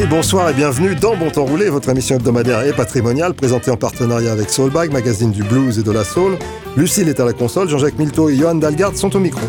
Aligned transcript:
Oui, 0.00 0.06
bonsoir 0.06 0.48
et 0.48 0.54
bienvenue 0.54 0.94
dans 0.94 1.14
Bon 1.14 1.30
Temps 1.30 1.44
Roulé, 1.44 1.68
votre 1.68 1.90
émission 1.90 2.16
hebdomadaire 2.16 2.62
et 2.64 2.72
patrimoniale 2.72 3.34
présentée 3.34 3.70
en 3.70 3.76
partenariat 3.76 4.32
avec 4.32 4.48
Soulbag, 4.48 4.92
magazine 4.92 5.30
du 5.30 5.42
blues 5.42 5.78
et 5.78 5.82
de 5.82 5.90
la 5.90 6.04
soul. 6.04 6.38
Lucille 6.76 7.08
est 7.08 7.20
à 7.20 7.24
la 7.26 7.34
console, 7.34 7.68
Jean-Jacques 7.68 7.98
Milteau 7.98 8.30
et 8.30 8.36
Johan 8.36 8.54
Dalgard 8.54 8.96
sont 8.96 9.14
au 9.14 9.18
micro. 9.18 9.42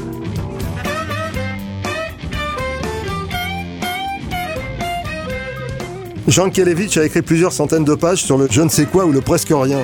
Jean 6.27 6.49
Kelevich 6.49 6.97
a 6.97 7.05
écrit 7.05 7.21
plusieurs 7.21 7.53
centaines 7.53 7.85
de 7.85 7.95
pages 7.95 8.23
sur 8.23 8.37
le 8.37 8.47
je 8.51 8.61
ne 8.61 8.69
sais 8.69 8.85
quoi 8.85 9.05
ou 9.05 9.11
le 9.11 9.21
presque 9.21 9.51
rien. 9.51 9.79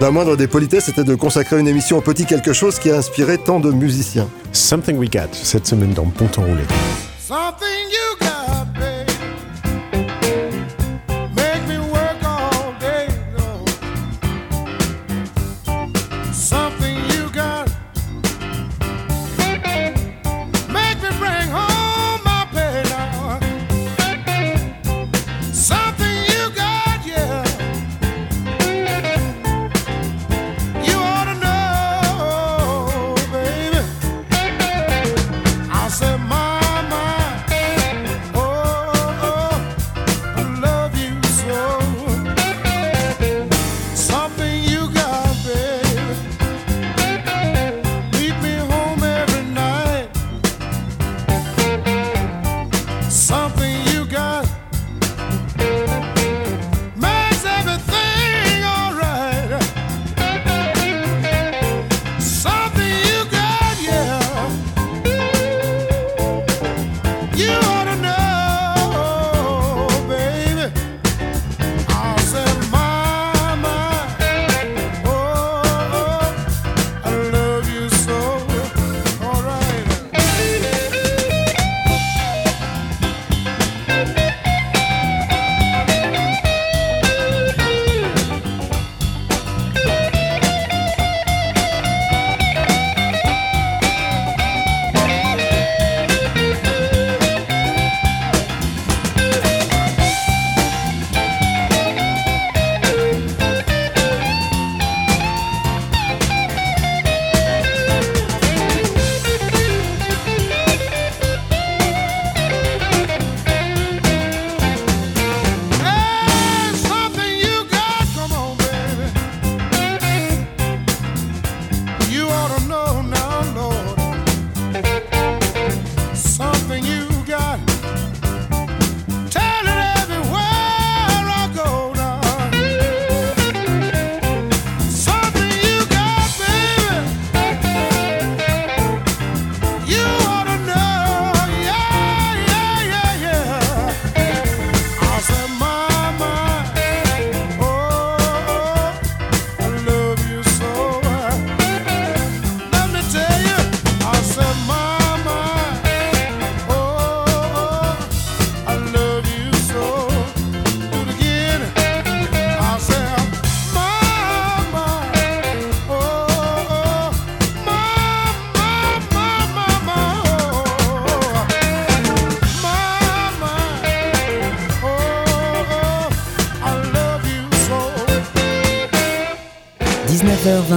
La 0.00 0.10
moindre 0.10 0.36
des 0.36 0.46
politesses 0.46 0.88
était 0.88 1.04
de 1.04 1.14
consacrer 1.16 1.58
une 1.58 1.68
émission 1.68 1.98
au 1.98 2.02
petit 2.02 2.26
quelque 2.26 2.52
chose 2.52 2.78
qui 2.78 2.90
a 2.90 2.96
inspiré 2.96 3.38
tant 3.38 3.58
de 3.58 3.72
musiciens. 3.72 4.28
Something 4.52 4.98
We 4.98 5.10
Got, 5.10 5.32
cette 5.32 5.66
semaine 5.66 5.94
dans 5.94 6.04
Bon 6.04 6.26
Temps 6.26 6.42
Roulé. 6.42 6.62
Something 7.18 7.90
you 7.90 8.25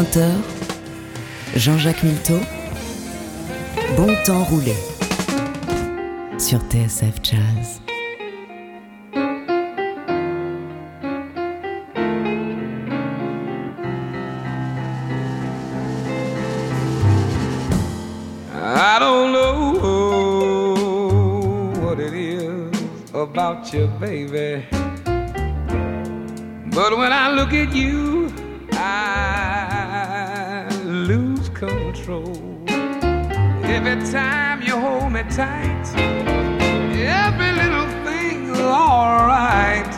19h-20h. 0.09 0.41
Jean-Jacques 1.55 2.03
Milteau. 2.03 2.39
Bon 3.97 4.07
temps 4.25 4.43
roulé. 4.43 4.75
Sur 6.37 6.59
TSF 6.69 7.15
Jazz. 7.21 7.81
I 18.51 18.99
don't 18.99 19.31
know 19.33 19.73
what 21.81 21.99
it 21.99 22.13
is 22.13 22.71
about 23.13 23.73
you, 23.73 23.87
baby. 23.99 24.65
But 26.71 26.97
when 26.97 27.11
I 27.11 27.31
look 27.33 27.53
at 27.53 27.73
you, 27.75 28.08
Every 33.81 34.11
time 34.11 34.61
you 34.61 34.75
hold 34.77 35.13
me 35.13 35.23
tight, 35.31 35.87
every 35.95 37.51
little 37.53 37.87
thing's 38.03 38.59
alright. 38.59 39.89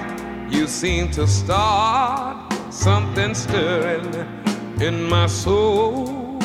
You 0.54 0.68
seem 0.68 1.10
to 1.14 1.26
start 1.26 2.54
something 2.72 3.34
stirring 3.34 4.14
in 4.80 5.10
my 5.10 5.26
soul. 5.26 6.38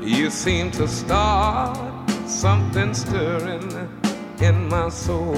You 0.00 0.30
seem 0.30 0.70
to 0.78 0.86
start 0.86 1.76
something 2.28 2.94
stirring 2.94 3.68
in 4.40 4.68
my 4.68 4.88
soul. 4.90 5.34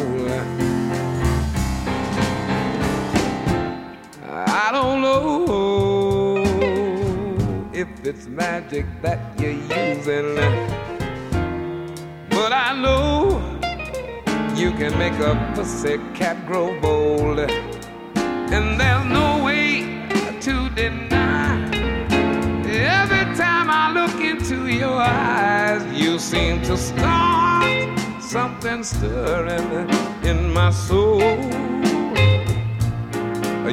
I 4.28 4.68
don't 4.70 5.00
know 5.00 5.69
if 7.80 7.88
it's 8.04 8.26
magic 8.26 8.84
that 9.00 9.18
you're 9.40 9.52
using, 9.52 10.34
but 12.28 12.52
I 12.52 12.78
know 12.78 13.40
you 14.54 14.70
can 14.72 14.92
make 14.98 15.14
a 15.14 15.32
pussy 15.54 15.96
cat 16.14 16.36
grow 16.46 16.78
bold. 16.80 17.38
and 17.38 18.78
there's 18.78 19.06
no 19.06 19.42
way 19.42 20.06
to 20.40 20.68
deny. 20.74 21.56
Every 22.68 23.24
time 23.34 23.70
I 23.70 23.92
look 23.98 24.20
into 24.20 24.66
your 24.66 25.00
eyes, 25.00 25.82
you 25.98 26.18
seem 26.18 26.60
to 26.62 26.76
start 26.76 27.98
something 28.20 28.84
stirring 28.84 29.88
in 30.22 30.52
my 30.52 30.70
soul. 30.70 31.22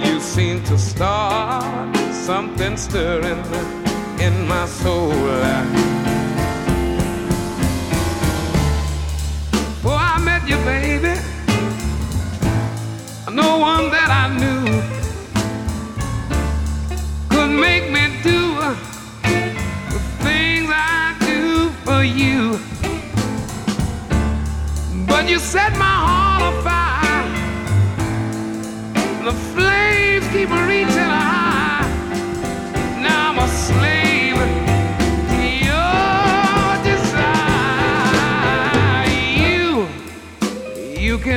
You 0.08 0.20
seem 0.22 0.64
to 0.66 0.78
start 0.78 1.98
something 2.14 2.78
stirring 2.78 3.44
in 4.20 4.48
my 4.48 4.66
soul. 4.66 5.12
Before 9.52 10.00
I 10.14 10.20
met 10.24 10.48
you, 10.48 10.58
baby, 10.66 11.14
no 13.32 13.58
one 13.60 13.92
that 13.92 14.10
I 14.10 14.28
knew 14.40 14.66
could 17.30 17.52
make 17.52 17.92
me 17.92 18.04
do 18.24 18.56
the 19.94 20.00
things 20.24 20.70
I 20.72 21.16
do 21.20 21.70
for 21.86 22.04
you. 22.04 22.60
But 25.06 25.30
you 25.30 25.40
set 25.40 25.72
my 25.78 25.96
heart 26.06 26.42
on 26.48 26.64
fire. 26.64 27.26
The 29.26 29.34
flames 29.54 30.28
keep 30.34 30.50
reaching 30.50 31.12
high. 31.16 31.37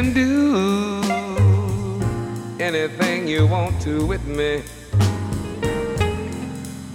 Can 0.02 0.14
do 0.14 1.02
anything 2.58 3.28
you 3.28 3.46
want 3.46 3.78
to 3.82 4.06
with 4.06 4.24
me. 4.26 4.62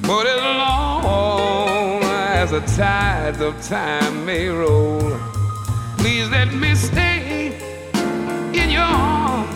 But 0.02 0.26
as 0.26 0.42
long 0.42 2.02
as 2.04 2.50
the 2.50 2.62
tides 2.62 3.42
of 3.42 3.54
time 3.62 4.26
may 4.26 4.48
roll, 4.48 5.12
please 6.00 6.28
let 6.30 6.52
me 6.54 6.74
stay 6.74 7.54
in 8.62 8.72
your 8.72 8.82
arms. 8.82 9.56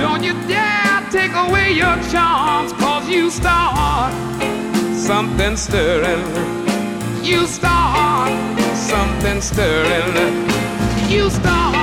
Don't 0.00 0.24
you 0.24 0.34
dare 0.48 1.06
take 1.12 1.34
away 1.46 1.70
your 1.70 1.96
charms, 2.10 2.72
cause 2.82 3.08
you 3.08 3.30
start 3.30 4.12
something 4.94 5.56
stirring. 5.56 6.24
You 7.22 7.46
start 7.46 8.32
something 8.74 9.40
stirring. 9.40 10.50
You 11.08 11.30
start 11.30 11.81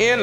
in 0.00 0.20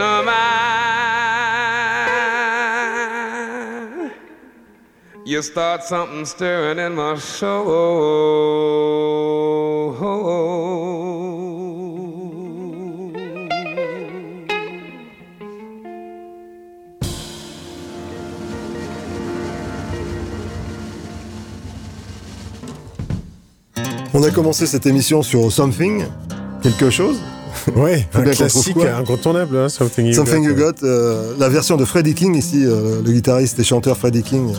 start 5.44 5.84
something 5.84 6.26
stirring 6.26 6.80
in 6.80 6.96
my 6.96 7.16
soul. 7.18 8.58
On 24.14 24.24
a 24.24 24.32
commencé 24.32 24.66
cette 24.66 24.88
émission 24.88 25.22
sur 25.22 25.52
Something, 25.52 26.06
quelque 26.64 26.90
chose? 26.90 27.22
Ouais, 27.76 28.08
un 28.14 28.22
classique 28.24 28.78
incontournable, 28.78 29.58
hein, 29.58 29.70
Something 29.70 30.08
You 30.08 30.14
Something 30.14 30.44
Got. 30.44 30.50
You 30.50 30.56
Got, 30.56 30.84
euh, 30.84 31.34
la 31.38 31.50
version 31.50 31.78
de 31.78 31.86
Freddie 31.86 32.14
King 32.14 32.36
ici, 32.36 32.64
euh, 32.66 33.02
le 33.06 33.12
guitariste 33.12 33.60
et 33.60 33.64
chanteur 33.64 33.98
Freddie 33.98 34.24
King, 34.24 34.54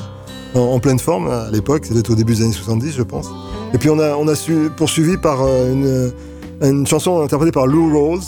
en, 0.55 0.60
en 0.60 0.78
pleine 0.78 0.99
forme 0.99 1.28
à 1.28 1.49
l'époque, 1.50 1.84
c'était 1.87 2.10
au 2.10 2.14
début 2.14 2.34
des 2.34 2.43
années 2.43 2.52
70 2.52 2.93
je 2.96 3.02
pense. 3.02 3.28
Et 3.75 3.78
puis 3.78 3.90
on 3.90 3.99
a, 3.99 4.14
on 4.16 4.28
a 4.28 4.34
su, 4.34 4.70
poursuivi 4.76 5.16
par 5.16 5.43
euh, 5.43 6.12
une, 6.62 6.69
une 6.69 6.87
chanson 6.87 7.20
interprétée 7.22 7.52
par 7.52 7.66
Lou 7.66 7.90
Rawls, 7.99 8.20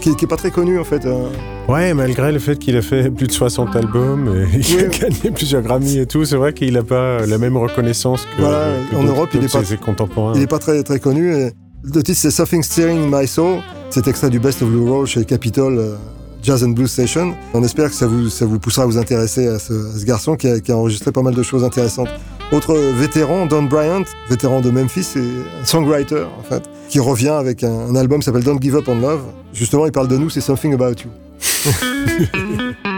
qui, 0.00 0.14
qui 0.16 0.24
est 0.24 0.28
pas 0.28 0.36
très 0.36 0.50
connue 0.50 0.78
en 0.78 0.84
fait. 0.84 1.04
euh. 1.06 1.28
Ouais, 1.68 1.94
malgré 1.94 2.32
le 2.32 2.38
fait 2.40 2.58
qu'il 2.58 2.76
a 2.76 2.82
fait 2.82 3.08
plus 3.10 3.28
de 3.28 3.32
60 3.32 3.74
albums, 3.76 4.28
et 4.52 4.58
il 4.68 4.80
a 4.80 4.88
gagné 4.88 5.30
plusieurs 5.34 5.62
Grammy 5.62 5.98
et 5.98 6.06
tout, 6.06 6.24
c'est 6.24 6.36
vrai 6.36 6.52
qu'il 6.52 6.72
n'a 6.74 6.82
pas 6.82 7.24
la 7.24 7.38
même 7.38 7.56
reconnaissance 7.56 8.26
que, 8.36 8.42
Voilà, 8.42 8.66
que 8.90 8.96
en 8.96 9.04
Europe, 9.04 9.30
il 9.34 9.44
est 9.44 9.52
pas- 9.52 9.64
ses 9.64 9.76
contemporains. 9.76 10.32
Il 10.34 10.40
n'est 10.40 10.46
pas 10.48 10.58
très, 10.58 10.82
très 10.82 10.98
connu. 10.98 11.34
Et 11.36 11.52
le 11.84 12.02
titre 12.02 12.18
c'est 12.18 12.30
Something 12.30 12.62
Steering 12.62 12.98
in 13.12 13.20
My 13.20 13.26
Soul. 13.26 13.60
C'est 13.90 14.06
extrait 14.06 14.30
du 14.30 14.38
Best 14.38 14.62
of 14.62 14.70
Lou 14.70 14.90
Rawls 14.92 15.06
chez 15.06 15.24
Capitol 15.24 15.78
euh, 15.78 15.96
Jazz 16.42 16.64
and 16.64 16.70
Blues 16.70 16.90
Station. 16.90 17.34
On 17.54 17.62
espère 17.62 17.90
que 17.90 17.94
ça 17.94 18.06
vous, 18.06 18.28
ça 18.28 18.46
vous 18.46 18.58
poussera 18.58 18.84
à 18.84 18.86
vous 18.86 18.98
intéresser 18.98 19.46
à 19.48 19.58
ce, 19.58 20.04
garçon 20.04 20.36
qui 20.36 20.48
a, 20.48 20.60
qui 20.60 20.72
a 20.72 20.76
enregistré 20.76 21.12
pas 21.12 21.22
mal 21.22 21.34
de 21.34 21.42
choses 21.42 21.64
intéressantes. 21.64 22.08
Autre 22.52 22.74
vétéran, 22.74 23.46
Don 23.46 23.64
Bryant, 23.64 24.04
vétéran 24.28 24.60
de 24.60 24.70
Memphis 24.70 25.08
et 25.16 25.60
un 25.60 25.64
songwriter 25.64 26.24
en 26.38 26.42
fait, 26.42 26.62
qui 26.88 27.00
revient 27.00 27.28
avec 27.28 27.64
un, 27.64 27.72
un 27.72 27.96
album 27.96 28.20
qui 28.20 28.26
s'appelle 28.26 28.44
Don't 28.44 28.60
Give 28.60 28.76
Up 28.76 28.88
on 28.88 29.00
Love. 29.00 29.22
Justement, 29.52 29.86
il 29.86 29.92
parle 29.92 30.08
de 30.08 30.16
nous, 30.16 30.30
c'est 30.30 30.40
Something 30.40 30.74
About 30.74 30.94
You. 31.02 31.10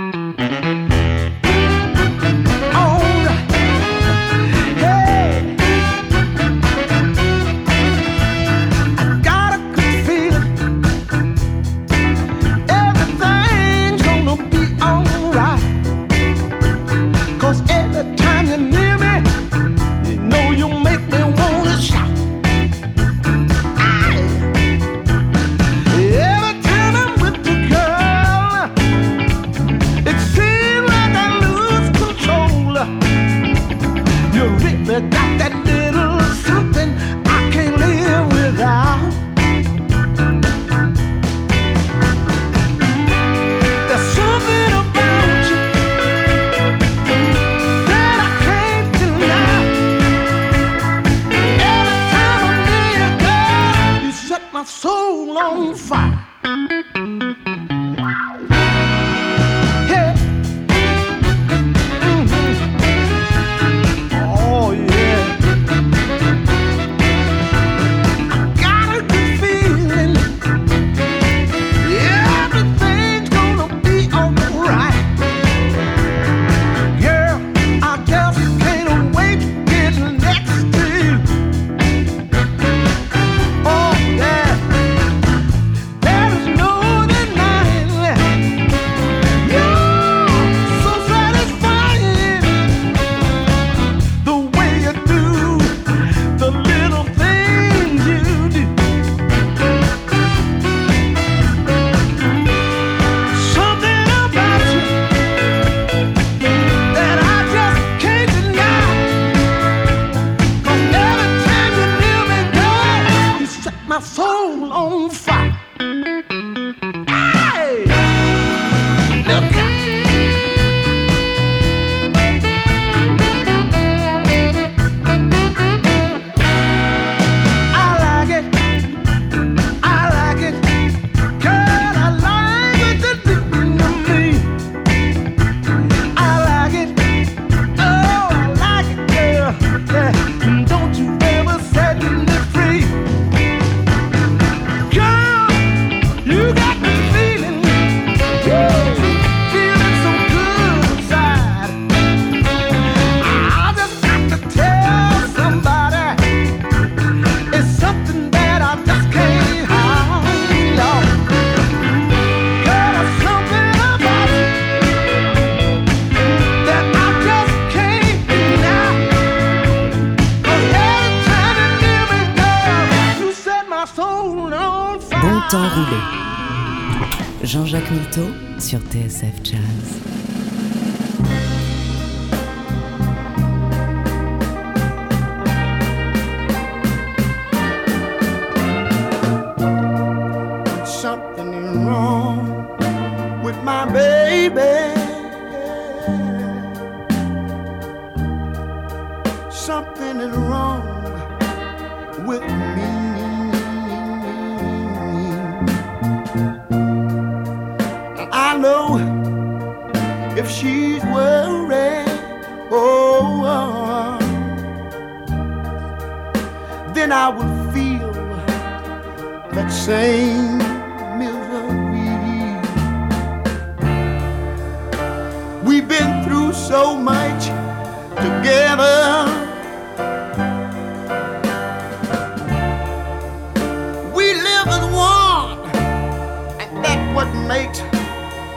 ISF 179.04 179.42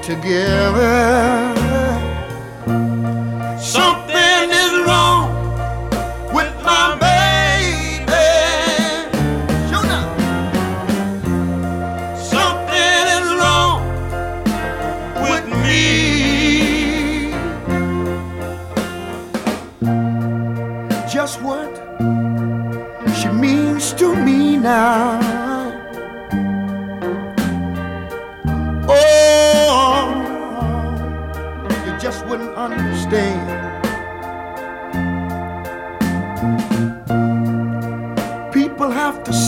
together. 0.07 1.66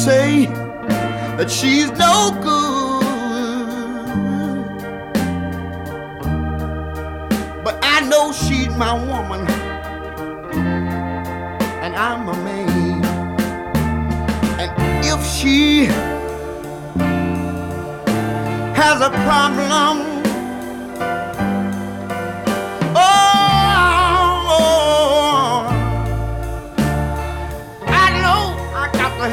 Say 0.10 0.48
that 1.38 1.52
she's 1.52 1.92
no 1.92 2.32
good. 2.42 3.04
But 7.64 7.76
I 7.84 7.98
know 8.10 8.32
she's 8.32 8.74
my 8.86 8.94
woman, 9.12 9.42
and 11.84 11.96
I'm 11.96 12.28
a 12.28 12.38
man. 12.48 13.06
And 14.62 14.72
if 15.06 15.22
she 15.38 15.86
has 18.82 19.02
a 19.10 19.12
problem, 19.28 20.09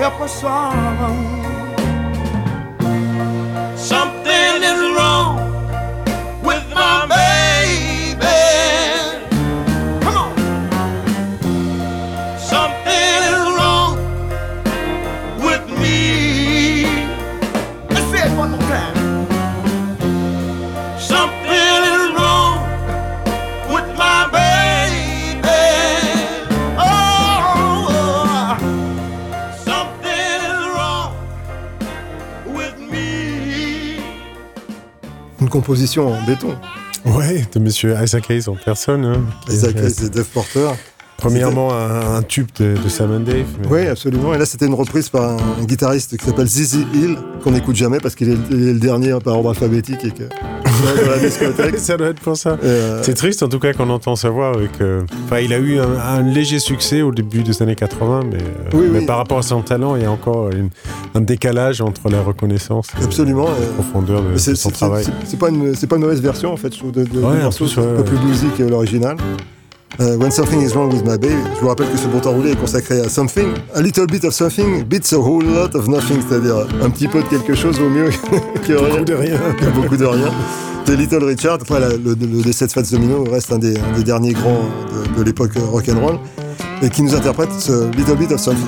me 0.07 0.13
apaixonam. 0.13 1.46
Une 35.57 35.63
composition 35.63 36.09
en 36.13 36.23
béton. 36.27 36.55
Ouais, 37.07 37.47
de 37.55 37.59
monsieur 37.59 37.97
Isaac 38.03 38.31
Hayes 38.31 38.47
en 38.47 38.57
personne. 38.63 39.07
hein, 39.07 39.23
Isaac 39.51 39.75
Hayes 39.77 40.05
et 40.05 40.11
Dave 40.11 40.27
Porter. 40.27 40.69
Premièrement, 41.17 41.73
un, 41.73 42.17
un 42.17 42.23
tube 42.23 42.49
de, 42.61 42.77
de 42.77 42.89
Sam 42.91 43.11
and 43.11 43.21
Dave. 43.21 43.47
mais- 43.63 43.67
Oui, 43.71 43.87
absolument. 43.87 44.35
Et 44.35 44.39
là, 44.39 44.45
c'était 44.45 44.67
une 44.67 44.75
reprise 44.75 45.09
par 45.09 45.23
un, 45.23 45.37
un 45.59 45.65
guitariste 45.65 46.19
qui 46.19 46.27
s'appelle 46.27 46.47
Zizi 46.47 46.85
Hill, 46.93 47.17
qu'on 47.43 47.53
n'écoute 47.53 47.75
jamais 47.75 48.01
parce 48.01 48.15
qu'il 48.15 48.29
est, 48.29 48.35
est 48.35 48.51
le 48.75 48.79
dernier 48.79 49.17
par 49.25 49.37
ordre 49.37 49.49
alphabétique 49.49 50.05
et 50.05 50.11
que 50.11 50.25
dans 51.05 51.11
la 51.11 51.19
discothèque. 51.19 51.79
ça 51.79 51.97
doit 51.97 52.09
être 52.09 52.21
pour 52.21 52.37
ça. 52.37 52.59
Euh, 52.63 53.01
C'est 53.03 53.15
triste 53.15 53.43
en 53.43 53.49
tout 53.49 53.59
cas 53.59 53.73
qu'on 53.73 53.91
entend 53.91 54.17
sa 54.17 54.31
voix. 54.31 54.49
Avec, 54.55 54.81
euh, 54.81 55.03
Enfin, 55.25 55.39
il 55.41 55.53
a 55.53 55.59
eu 55.59 55.79
un, 55.79 55.99
un 55.99 56.23
léger 56.23 56.59
succès 56.59 57.03
au 57.03 57.13
début 57.13 57.43
des 57.43 57.63
années 57.63 57.75
80, 57.75 58.21
mais, 58.31 58.37
euh, 58.37 58.41
Oui, 58.75 58.87
mais 58.93 58.99
oui. 59.01 59.07
par 59.07 59.17
rapport 59.19 59.39
à 59.39 59.43
son 59.43 59.63
talent, 59.63 59.97
il 59.97 60.03
y 60.03 60.05
a 60.05 60.11
encore 60.11 60.51
une- 60.51 60.71
un 61.15 61.21
décalage 61.21 61.81
entre 61.81 62.09
la 62.09 62.23
reconnaissance 62.23 62.89
et 62.99 63.01
la 63.01 63.33
euh, 63.33 63.73
profondeur 63.75 64.23
de, 64.23 64.33
de 64.33 64.37
son 64.55 64.71
travail. 64.71 65.05
c'est- 65.25 65.39
pas, 65.39 65.49
une- 65.49 65.75
pas 65.75 65.97
une 65.97 66.03
mauvaise 66.03 66.21
version 66.23 66.53
en 66.53 66.57
fait, 66.57 66.73
je 66.73 66.79
trouve, 66.79 66.93
de, 66.93 67.05
de, 67.05 67.19
Ouais, 67.21 67.37
c'est 67.51 67.79
un 67.81 67.97
peu 67.97 68.05
plus 68.05 68.19
bluesy 68.19 68.47
que 68.57 68.63
l'original. 68.63 69.17
Euh, 70.01 70.17
When 70.19 70.31
Something 70.31 70.61
is 70.61 70.75
Wrong 70.75 70.93
with 70.93 71.05
My 71.05 71.17
Baby, 71.17 71.35
je 71.55 71.61
vous 71.61 71.69
rappelle 71.69 71.91
que 71.91 71.97
ce 71.97 72.07
bon 72.07 72.21
temps 72.21 72.33
roulé 72.33 72.51
est 72.53 72.57
consacré 72.61 73.01
à 73.01 73.09
something, 73.09 73.47
a 73.75 73.81
little 73.81 74.07
bit 74.07 74.25
of 74.25 74.35
something, 74.35 74.85
beats 74.85 75.15
a 75.15 75.17
whole 75.19 75.43
lot 75.45 75.75
of 75.75 75.89
nothing, 75.89 76.19
c'est-à-dire 76.29 76.67
un 76.83 76.91
petit 76.91 77.09
peu 77.09 77.23
de 77.23 77.29
quelque 77.29 77.55
chose 77.55 77.81
au 77.81 77.89
mieux 77.89 78.11
que 78.67 78.73
rien. 78.75 78.89
Beaucoup 78.91 79.05
de 79.05 79.15
rien. 79.15 79.39
que 79.59 79.65
beaucoup 79.75 79.97
de 79.97 80.05
rien. 80.05 80.29
De 80.87 80.93
Little 80.93 81.25
Richard, 81.25 81.59
la- 81.71 81.89
le, 81.97 82.15
le 82.15 82.43
décès 82.43 82.67
de 82.67 82.73
Fats 82.73 82.83
Domino 82.83 83.25
reste 83.25 83.53
un 83.53 83.59
des, 83.59 83.75
un 83.79 83.97
des 83.97 84.05
derniers 84.05 84.35
grands 84.35 84.61
de, 85.15 85.19
de 85.19 85.25
l'époque 85.25 85.53
rock'n'roll, 85.73 86.19
et 86.83 86.91
qui 86.91 87.03
nous 87.03 87.15
interprète 87.15 87.49
ce 87.59 87.91
Little 87.97 88.17
Bit 88.17 88.33
of 88.33 88.41
Something. 88.41 88.67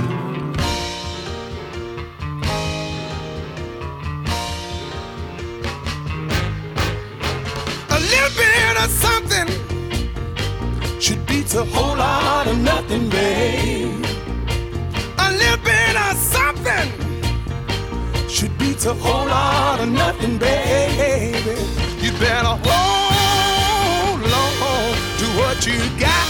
Should 18.58 18.66
beat 18.66 18.86
a 18.86 18.94
whole 18.94 19.26
lot 19.26 19.80
of 19.80 19.88
nothing, 19.88 20.38
baby. 20.38 21.60
You 22.00 22.12
better 22.18 22.56
hold 22.64 24.22
on 24.22 24.94
to 25.18 25.26
what 25.38 25.66
you 25.66 25.78
got. 25.98 26.28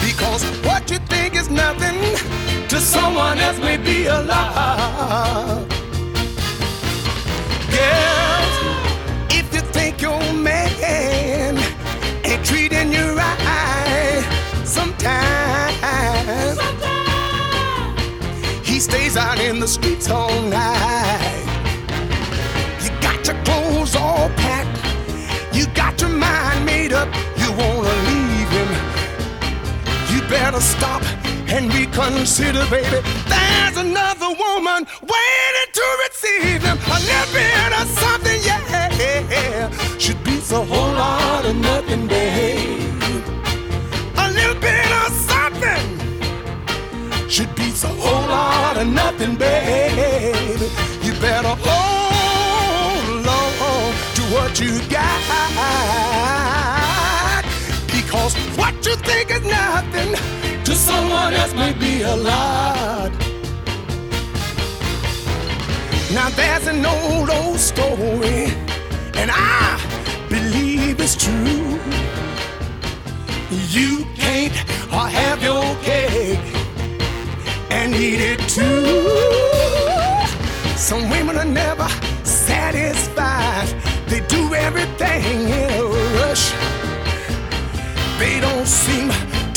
Because 0.00 0.44
what 0.64 0.90
you 0.90 0.98
think 1.08 1.34
is 1.34 1.50
nothing 1.50 1.98
to 2.68 2.80
someone 2.80 3.38
else 3.38 3.58
may 3.58 3.76
be 3.76 4.06
a 4.06 4.20
lot. 4.22 5.83
In 19.40 19.60
the 19.60 19.68
streets 19.68 20.08
all 20.10 20.42
night. 20.42 21.44
You 22.82 22.90
got 23.00 23.26
your 23.26 23.36
clothes 23.44 23.94
all 23.96 24.28
packed. 24.30 24.78
You 25.54 25.66
got 25.74 26.00
your 26.00 26.10
mind 26.10 26.64
made 26.64 26.92
up. 26.92 27.08
You 27.36 27.50
wanna 27.52 27.94
leave 28.10 28.50
him. 28.58 28.70
You 30.12 30.20
better 30.28 30.60
stop 30.60 31.02
and 31.48 31.72
reconsider, 31.74 32.66
baby. 32.70 33.00
There's 33.28 33.76
another 33.76 34.30
woman 34.44 34.86
waiting 35.12 35.70
to 35.78 35.86
receive 36.04 36.62
him. 36.62 36.78
A 36.78 36.98
bit 37.32 37.72
of 37.80 37.86
something, 37.98 38.40
yeah. 38.42 38.64
Should 39.98 40.22
be 40.24 40.36
a 40.38 40.62
whole 40.64 40.92
lot 40.92 41.44
of 41.44 41.56
nothing, 41.56 42.06
babe. 42.06 42.63
A 47.84 47.88
whole 47.88 48.26
lot 48.28 48.76
of 48.76 48.86
nothing, 48.86 49.36
baby. 49.36 50.66
You 51.02 51.12
better 51.20 51.54
hold 51.66 53.26
on 53.26 53.94
to 54.16 54.22
what 54.34 54.60
you 54.60 54.80
got. 54.88 55.14
Because 57.86 58.34
what 58.56 58.74
you 58.86 58.96
think 58.96 59.30
is 59.30 59.44
nothing 59.44 60.14
to 60.64 60.74
someone 60.74 61.34
else 61.34 61.54
may 61.54 61.72
be 61.74 62.02
a 62.02 62.16
lot. 62.16 63.12
Now 66.12 66.30
there's 66.30 66.66
an 66.66 66.84
old, 66.86 67.30
old 67.30 67.58
story, 67.58 68.52
and 69.14 69.30
I 69.32 69.78
believe 70.28 71.00
it's 71.00 71.16
true. 71.16 71.80
You 73.70 74.04
can't 74.16 74.54
have 75.10 75.42
your 75.42 75.74
cake 75.82 76.53
eat 77.92 78.20
it 78.20 78.40
too. 78.48 78.84
Some 80.76 81.10
women 81.10 81.36
are 81.36 81.44
never 81.44 81.88
satisfied. 82.24 83.68
They 84.06 84.20
do 84.20 84.54
everything 84.54 85.48
in 85.48 85.70
a 85.80 85.84
rush. 86.18 86.52
They 88.18 88.40
don't 88.40 88.66
seem 88.66 89.08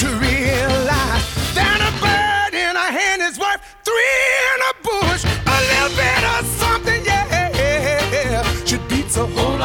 to 0.02 0.08
realize 0.28 1.26
that 1.54 1.80
a 1.90 1.92
bird 2.04 2.54
in 2.58 2.76
a 2.76 2.90
hand 3.00 3.22
is 3.22 3.38
worth 3.40 3.62
three 3.86 4.20
in 4.52 4.60
a 4.72 4.74
bush. 4.88 5.24
A 5.56 5.58
little 5.72 5.94
bit 5.96 6.24
of 6.36 6.46
something, 6.62 7.06
yeah, 7.06 8.44
should 8.66 8.86
beat 8.90 9.16
a 9.18 9.26
whole 9.26 9.57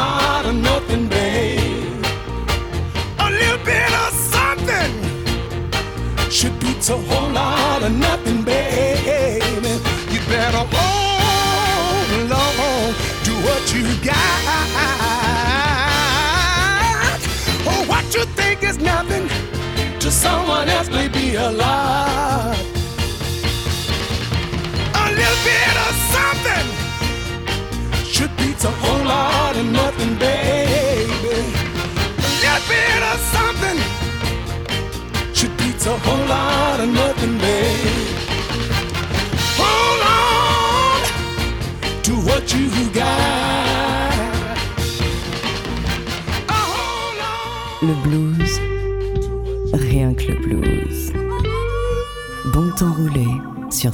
should 6.43 6.59
beat 6.59 6.89
a 6.89 6.97
whole 6.97 7.31
lot 7.31 7.81
of 7.83 7.93
nothing, 7.97 8.43
baby. 8.43 9.39
You 10.11 10.19
better 10.27 10.67
oh, 10.73 12.03
hold 12.11 12.31
on 12.31 12.93
to 13.23 13.31
what 13.45 13.73
you 13.73 13.83
got. 14.03 15.02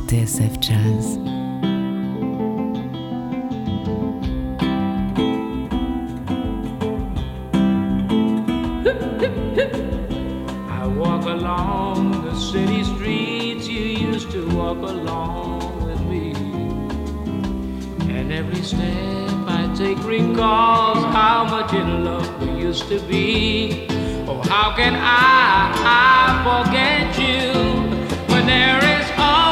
TSF 0.10 0.60
Jazz. 0.60 1.18
I 10.68 10.88
walk 10.88 11.26
along 11.26 12.26
the 12.26 12.34
city 12.34 12.84
streets 12.84 13.68
you 13.68 13.82
used 13.82 14.32
to 14.32 14.50
walk 14.58 14.80
along 14.80 15.86
with 15.86 16.02
me. 16.02 16.34
And 18.12 18.34
every 18.34 18.64
step 18.64 18.82
I 19.48 19.72
take 19.78 20.04
recalls 20.04 21.06
how 21.14 21.44
much 21.44 21.72
in 21.74 22.04
love 22.04 22.42
we 22.42 22.60
used 22.60 22.88
to 22.88 23.00
be. 23.02 23.86
Oh, 24.28 24.42
how 24.50 24.76
can 24.76 24.96
I, 24.96 25.70
I 25.86 26.66
forget 26.66 27.16
you 27.16 27.54
when 28.34 28.48
there 28.48 28.80
is 28.84 29.12
always 29.20 29.49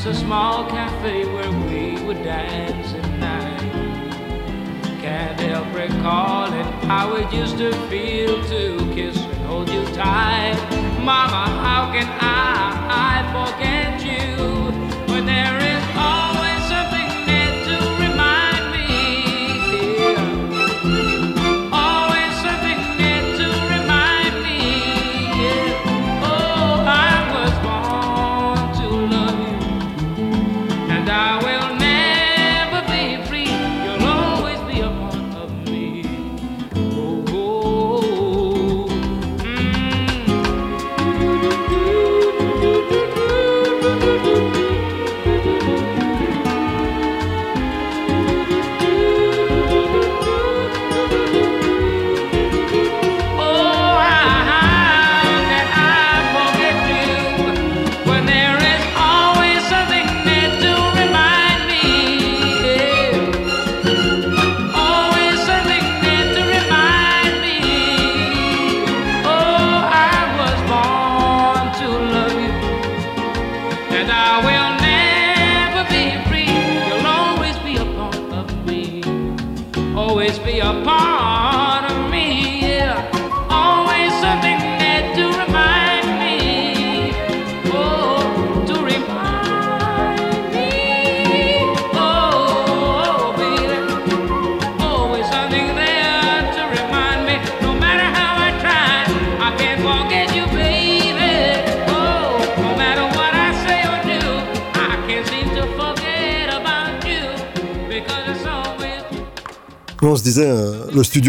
I 0.00 0.10
a 0.12 0.14
small 0.14 0.64
cafe 0.70 1.26
where 1.26 1.52
we 1.68 2.02
would 2.06 2.22
dance 2.24 2.94
at 2.94 3.18
night. 3.18 5.02
Can't 5.02 5.38
help 5.38 5.66
recalling 5.74 6.64
how 6.88 7.16
it 7.16 7.30
used 7.30 7.58
to 7.58 7.70
feel 7.90 8.42
to 8.44 8.78
kiss 8.94 9.18
and 9.18 9.44
hold 9.44 9.68
you 9.68 9.84
tight. 9.92 10.56
Mama, 11.00 11.44
how 11.66 11.92
can 11.92 12.08
I, 12.18 13.12
I 13.12 13.44
forget 13.44 14.02
you 14.02 15.12
when 15.12 15.26
there 15.26 15.59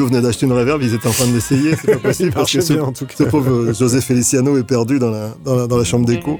studio 0.01 0.07
venait 0.07 0.21
d'acheter 0.21 0.45
une 0.45 0.53
reverb, 0.53 0.81
ils 0.81 0.93
étaient 0.93 1.07
en 1.07 1.11
train 1.11 1.27
de 1.27 1.33
l'essayer, 1.33 1.75
c'est 1.75 1.91
pas 1.93 1.97
possible 2.09 2.31
parce 2.31 2.51
que 2.51 2.61
ce, 2.61 2.73
bien, 2.73 2.83
en 2.83 2.91
tout 2.91 3.05
cas. 3.05 3.13
ce 3.17 3.23
pauvre 3.23 3.51
euh, 3.51 3.73
José 3.73 4.01
Feliciano 4.01 4.57
est 4.57 4.63
perdu 4.63 4.99
dans 4.99 5.11
la, 5.11 5.33
dans 5.45 5.55
la, 5.55 5.67
dans 5.67 5.77
la 5.77 5.83
chambre 5.83 6.05
d'écho. 6.05 6.39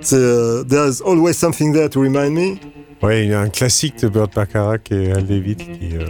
C'est 0.00 0.16
euh, 0.16 0.64
There's 0.64 1.02
always 1.06 1.34
something 1.34 1.72
there 1.72 1.88
to 1.90 2.00
remind 2.00 2.32
me. 2.32 2.56
Ouais, 3.02 3.24
il 3.24 3.30
y 3.30 3.34
a 3.34 3.40
un 3.40 3.48
classique 3.48 4.00
de 4.02 4.08
Burt 4.08 4.34
Bacharach 4.34 4.90
et 4.90 5.12
Al 5.12 5.26
David 5.26 5.58
qui, 5.58 5.96
euh, 5.96 6.04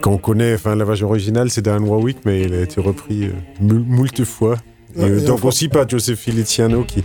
qu'on 0.00 0.16
connaît, 0.18 0.54
enfin 0.54 0.74
la 0.74 0.84
version 0.84 1.08
originale 1.08 1.50
c'est 1.50 1.62
d'Alan 1.62 1.84
Warwick, 1.84 2.18
mais 2.24 2.42
il 2.42 2.54
a 2.54 2.60
été 2.62 2.80
repris 2.80 3.24
euh, 3.26 3.30
moult, 3.60 4.24
fois. 4.24 4.56
Et, 4.96 5.00
Ouais, 5.00 5.18
et 5.18 5.20
donc 5.24 5.44
aussi 5.44 5.68
par 5.68 5.88
Joseph 5.88 6.18
Feliciano 6.20 6.84
qui, 6.84 7.02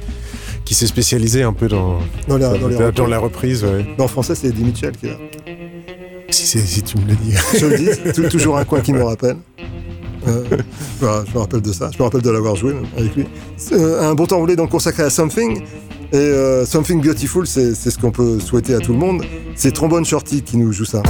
qui 0.66 0.74
s'est 0.74 0.88
spécialisé 0.88 1.44
un 1.44 1.54
peu 1.54 1.68
dans, 1.70 2.00
Dans 2.28 2.38
la- 2.38 2.58
dans 2.58 2.68
les 2.68 2.76
reprises. 2.76 2.94
dans 2.96 3.08
la 3.08 3.20
reprise. 3.20 3.64
Ouais. 3.64 3.86
Mais 3.98 4.04
en 4.04 4.08
français, 4.10 4.36
c'est 4.36 4.48
Eddie 4.48 4.64
Mitchell 4.64 4.92
qui 4.92 5.06
est 5.06 5.12
là. 5.12 5.18
Si, 6.46 6.60
si 6.60 6.82
tu 6.84 6.98
me 6.98 7.06
le 7.08 7.16
dis. 7.16 7.34
Je 7.60 7.66
le 7.66 7.78
dis, 7.78 8.12
tou- 8.14 8.30
toujours 8.30 8.58
un 8.58 8.66
coin 8.66 8.82
qui 8.82 8.94
me 8.94 9.04
rappelle. 9.04 9.38
Euh, 10.28 10.44
voilà, 11.00 11.24
je 11.28 11.34
me 11.34 11.40
rappelle 11.40 11.62
de 11.62 11.72
ça. 11.72 11.90
Je 11.92 11.98
me 11.98 12.04
rappelle 12.04 12.22
de 12.22 12.30
l'avoir 12.30 12.56
joué 12.56 12.76
avec 12.98 13.16
lui. 13.16 13.26
Euh, 13.72 14.10
un 14.10 14.14
bon 14.14 14.26
temps 14.26 14.38
roulé 14.38 14.56
donc 14.56 14.70
consacré 14.70 15.04
à 15.04 15.10
Something. 15.10 15.62
Et 16.14 16.16
euh, 16.16 16.66
Something 16.66 17.02
Beautiful, 17.02 17.46
c'est 17.48 17.74
ce 17.76 17.98
qu'on 17.98 18.12
peut 18.12 18.40
souhaiter 18.40 18.74
à 18.76 18.80
tout 18.80 18.94
le 18.94 19.00
monde. 19.00 19.24
C'est 19.56 19.72
Trombone 19.74 20.06
Shorty 20.06 20.42
qui 20.42 20.58
nous 20.58 20.72
joue 20.72 20.86
ça. 20.86 21.02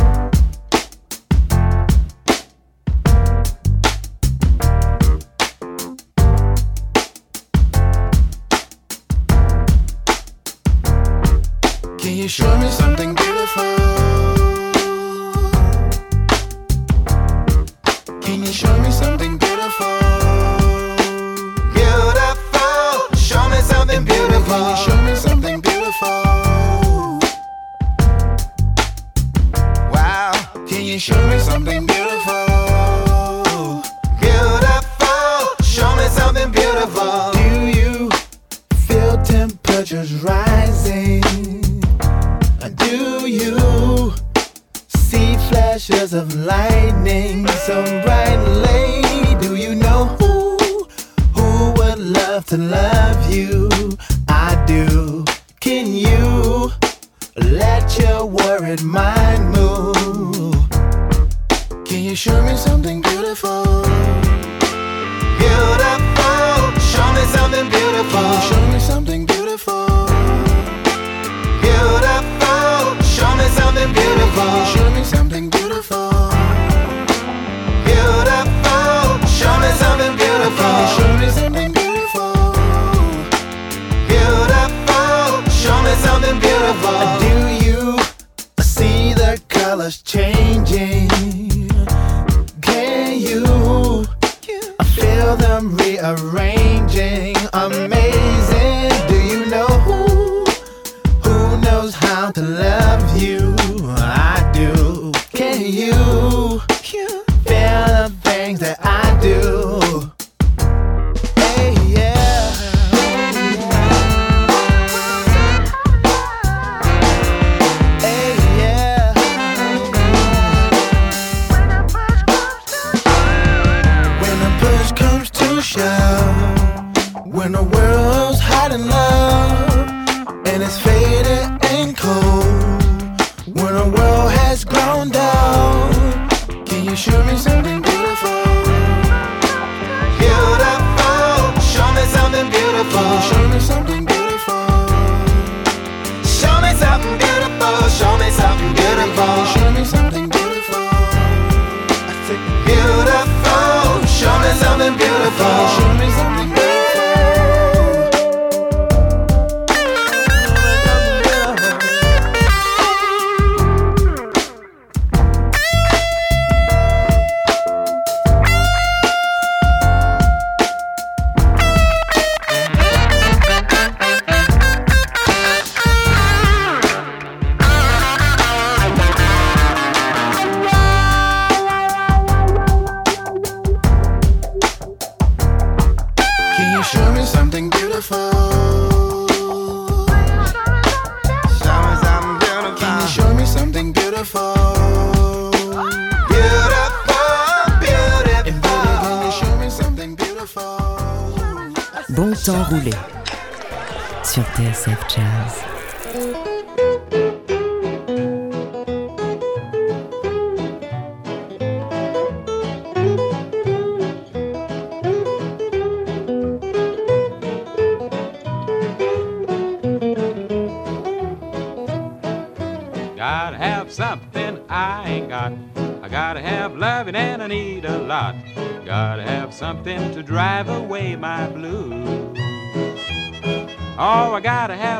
Something 67.50 67.70
beautiful. 67.70 68.57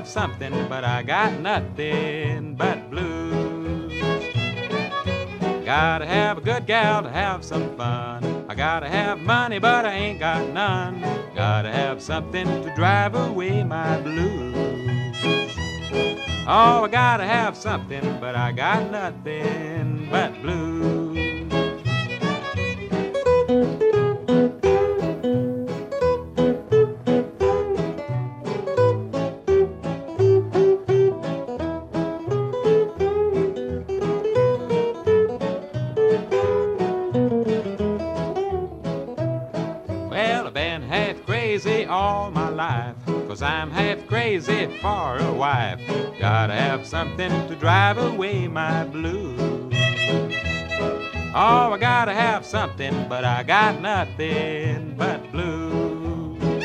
Have 0.08 0.14
something, 0.14 0.68
but 0.70 0.84
I 0.86 1.04
got 1.04 1.40
nothing 1.40 2.56
but 2.56 2.90
blues. 2.90 3.92
Gotta 5.66 6.06
have 6.06 6.38
a 6.38 6.42
good 6.42 6.66
gal 6.66 7.04
to 7.04 7.10
have 7.10 7.44
some 7.44 7.76
fun. 7.76 8.46
I 8.48 8.56
gotta 8.56 8.88
have 8.88 9.20
money, 9.20 9.60
but 9.60 9.86
I 9.86 9.94
ain't 9.94 10.20
got 10.20 10.48
none. 10.54 11.02
Gotta 11.36 11.72
have 11.72 12.02
something 12.02 12.46
to 12.46 12.74
drive 12.74 13.16
away 13.16 13.64
my 13.64 14.00
blues. 14.00 14.56
Oh, 16.48 16.86
I 16.86 16.88
gotta 16.90 17.26
have 17.26 17.58
something, 17.58 18.20
but 18.22 18.36
I 18.36 18.54
got 18.54 18.90
nothing 18.90 20.08
but 20.10 20.42
blues. 20.42 21.07
Life, 42.58 42.96
cause 43.28 43.44
I'm 43.44 43.70
half 43.70 44.08
crazy 44.08 44.66
for 44.82 45.18
a 45.18 45.32
wife. 45.32 45.80
Gotta 46.20 46.54
have 46.54 46.88
something 46.88 47.30
to 47.48 47.56
drive 47.56 48.00
away 48.00 48.48
my 48.48 48.84
blues. 48.86 49.40
Oh, 51.36 51.74
I 51.74 51.78
gotta 51.80 52.16
have 52.16 52.48
something, 52.48 53.08
but 53.08 53.24
I 53.24 53.44
got 53.44 53.80
nothing 53.80 54.96
but 54.98 55.32
blues. 55.32 56.64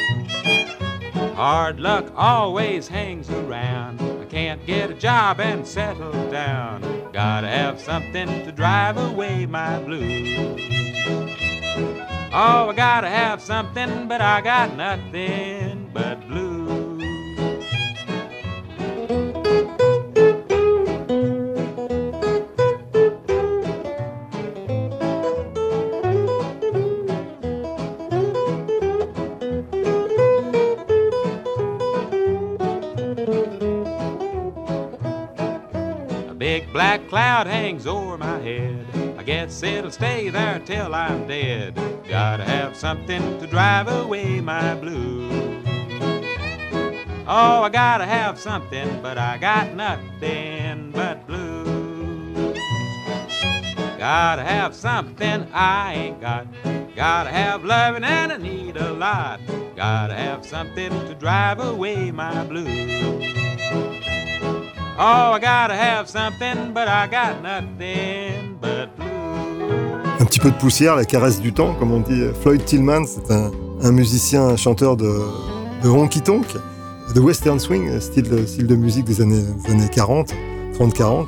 Hard 1.35 1.79
luck 1.79 2.11
always 2.17 2.89
hangs 2.89 3.29
around. 3.29 4.01
I 4.01 4.25
can't 4.25 4.65
get 4.65 4.91
a 4.91 4.95
job 4.95 5.41
and 5.41 5.67
settle 5.67 6.31
down. 6.31 6.81
Gotta 7.13 7.49
have 7.49 7.79
something 7.79 8.29
to 8.47 8.51
drive 8.51 8.97
away 8.97 9.45
my 9.45 9.79
blues. 9.83 10.59
Oh, 12.35 12.71
I 12.71 12.73
gotta 12.75 13.11
have 13.11 13.43
something, 13.43 14.09
but 14.09 14.23
I 14.23 14.41
got 14.41 14.75
nothing 14.75 15.72
but 15.93 16.27
blues. 16.27 17.03
A 36.29 36.35
big 36.35 36.73
black 36.73 37.07
cloud 37.09 37.47
hangs 37.47 37.87
over 37.87 38.17
my 38.17 38.39
head. 38.39 38.87
I 39.19 39.23
guess 39.23 39.63
it'll 39.63 39.91
stay 39.91 40.31
there 40.31 40.61
till 40.65 40.95
I'm 40.95 41.27
dead. 41.27 41.75
Gotta 42.09 42.45
have 42.45 42.77
something 42.77 43.39
to 43.39 43.47
drive 43.47 43.89
away 43.89 44.41
my 44.41 44.75
blues. 44.75 45.62
Oh, 47.27 47.63
I 47.63 47.69
gotta 47.69 48.05
have 48.05 48.39
something, 48.39 49.01
but 49.01 49.17
I 49.17 49.39
got 49.39 49.75
nothing 49.75 50.91
but 50.91 51.25
blues. 51.27 52.59
Gotta 53.97 54.43
have 54.43 54.75
something 54.75 55.47
I 55.55 55.95
ain't 55.95 56.21
got. 56.21 56.47
Gotta 56.97 57.31
have 57.31 57.65
loving 57.65 58.03
and 58.03 58.33
I 58.33 58.37
need 58.39 58.77
a 58.77 58.93
lot. 58.93 59.39
Gotta 59.77 60.15
have 60.15 60.45
something 60.45 60.91
to 60.91 61.15
drive 61.15 61.61
away 61.61 62.11
my 62.11 62.43
blues. 62.45 62.67
Oh, 64.99 65.33
I 65.33 65.39
gotta 65.39 65.77
have 65.77 66.09
something, 66.09 66.73
but 66.75 66.89
I 66.89 67.07
got 67.07 67.41
nothing 67.41 68.59
but 68.61 68.97
blues. 68.97 69.13
Un 70.19 70.25
petit 70.25 70.41
peu 70.41 70.51
de 70.51 70.57
poussière, 70.57 70.97
la 70.97 71.05
caresse 71.05 71.41
du 71.41 71.53
temps, 71.53 71.75
comme 71.75 71.93
on 71.93 72.01
dit. 72.01 72.25
Floyd 72.43 72.65
Tillman, 72.65 73.05
c'est 73.07 73.31
un, 73.31 73.93
musicien, 73.93 74.43
un 74.43 74.57
chanteur 74.57 74.97
de, 74.97 75.21
de 75.83 75.89
honky 75.89 76.21
tonk, 76.21 76.47
de 77.15 77.21
western 77.21 77.59
swing, 77.61 78.01
style, 78.01 78.27
style 78.47 78.67
de 78.67 78.75
musique 78.77 79.05
des 79.05 79.21
années, 79.21 79.43
des 79.67 79.73
années 79.73 79.89
40, 79.93 80.33
30-40, 80.79 81.27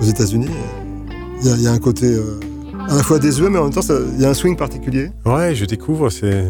aux 0.00 0.04
États-Unis. 0.04 0.48
Il 1.42 1.48
y, 1.48 1.52
a- 1.52 1.56
il 1.56 1.62
y 1.62 1.66
a 1.66 1.72
un 1.72 1.78
côté 1.78 2.06
euh, 2.06 2.38
à 2.88 2.96
la 2.96 3.02
fois 3.02 3.18
désuet, 3.18 3.48
mais 3.50 3.58
en 3.58 3.64
même 3.64 3.72
temps, 3.72 3.80
il 4.16 4.20
y 4.20 4.24
a 4.24 4.30
un 4.30 4.34
swing 4.34 4.56
particulier. 4.56 5.10
Ouais, 5.26 5.54
je 5.54 5.64
découvre, 5.64 6.10
c'est 6.10 6.44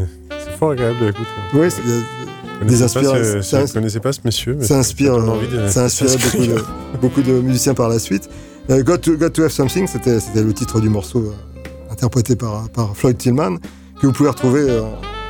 fort 0.58 0.72
agréable 0.72 0.96
à 1.04 1.08
écouter. 1.08 1.28
Oui, 1.54 1.68
il 1.84 1.90
y 1.90 2.62
a 2.62 2.64
des 2.66 2.82
inspirations. 2.82 3.40
Je 3.40 3.56
ins- 3.56 3.72
connaissais 3.72 4.00
pas 4.00 4.12
ce 4.12 4.20
monsieur. 4.24 4.56
mais 4.58 4.64
ça 4.66 4.78
inspire, 4.78 5.16
de 5.16 5.22
euh, 5.56 5.68
ça 5.68 5.82
a 5.82 5.84
inspiré 5.84 6.16
beaucoup 6.16 6.46
de, 6.46 6.64
beaucoup 7.00 7.22
de 7.22 7.32
musiciens 7.40 7.74
par 7.74 7.88
la 7.88 7.98
suite. 7.98 8.28
Euh, 8.70 8.82
Got, 8.82 8.98
to, 8.98 9.16
Got 9.16 9.30
to 9.30 9.42
Have 9.42 9.50
Something, 9.50 9.86
c'était 9.86 10.20
c'était 10.20 10.42
le 10.42 10.52
titre 10.54 10.80
du 10.80 10.88
morceau 10.88 11.18
euh, 11.20 11.92
interprété 11.92 12.36
par, 12.36 12.68
par 12.70 12.96
Floyd 12.96 13.16
Tillman, 13.18 13.56
que 14.00 14.06
vous 14.06 14.12
pouvez 14.12 14.30
retrouver 14.30 14.62
euh, 14.68 14.82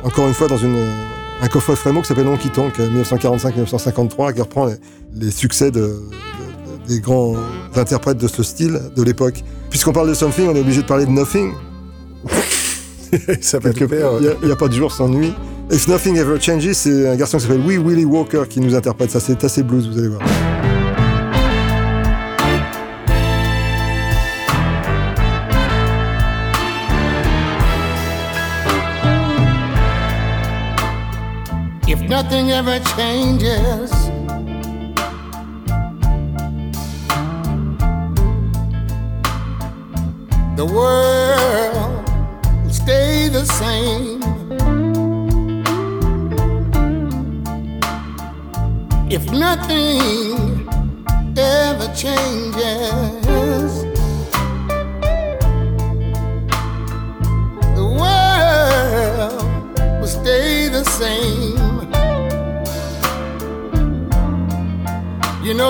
encore 0.03 0.27
une 0.27 0.33
fois 0.33 0.47
dans 0.47 0.57
une, 0.57 0.77
un 1.45 1.47
coffret 1.47 1.75
Frémo 1.75 2.01
qui 2.01 2.07
s'appelle 2.07 2.27
Honky 2.27 2.49
Tonk, 2.49 2.79
euh, 2.79 2.89
1945-1953, 3.03 4.33
qui 4.33 4.41
reprend 4.41 4.65
les, 4.65 4.75
les 5.15 5.31
succès 5.31 5.69
de, 5.71 5.79
de- 5.79 5.85
de- 5.87 6.87
des 6.87 6.99
grands 6.99 7.35
interprètes 7.75 8.17
de 8.17 8.27
ce 8.27 8.41
style 8.43 8.79
de 8.95 9.03
l'époque. 9.03 9.43
Puisqu'on 9.69 9.91
parle 9.93 10.09
de 10.09 10.13
Something, 10.13 10.47
on 10.49 10.55
est 10.55 10.59
obligé 10.59 10.81
de 10.81 10.87
parler 10.87 11.05
de 11.05 11.11
Nothing. 11.11 11.51
ça 13.41 13.59
part, 13.59 13.71
il 14.41 14.47
n'y 14.47 14.51
a, 14.51 14.55
pas 14.55 14.67
de 14.67 14.73
jour 14.73 14.91
sans 14.91 15.07
nuit. 15.07 15.33
If 15.71 15.87
Nothing 15.87 16.17
Ever 16.17 16.39
Changes, 16.39 16.71
c'est 16.73 17.07
un 17.07 17.15
garçon 17.15 17.37
qui 17.37 17.43
s'appelle 17.43 17.61
Wee 17.65 17.77
Willie 17.77 18.05
Walker 18.05 18.43
qui 18.49 18.59
nous 18.59 18.75
interprète 18.75 19.11
ça. 19.11 19.19
C'est 19.19 19.43
assez 19.43 19.61
blues, 19.63 19.87
vous 19.91 19.97
allez 19.99 20.09
voir. 20.09 20.21
Nothing 32.23 32.49
ever 32.51 32.79
changes. 32.95 33.91
The 40.55 40.65
world 40.77 42.09
will 42.63 42.77
stay 42.83 43.27
the 43.27 43.45
same. 43.61 44.21
If 49.17 49.23
nothing 49.33 50.69
ever 51.37 51.87
changes, 51.93 53.04